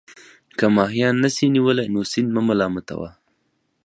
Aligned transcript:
که 0.57 0.65
ماهيان 0.75 1.15
نسې 1.23 1.45
نيولى، 1.55 1.85
نو 1.93 2.01
سيند 2.11 2.29
مه 2.35 2.41
ملامت 2.49 2.87
وه. 2.99 3.09